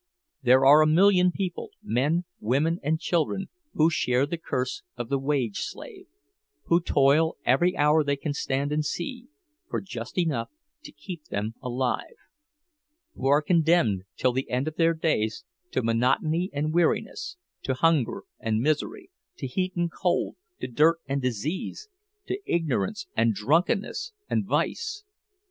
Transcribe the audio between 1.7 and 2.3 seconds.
men and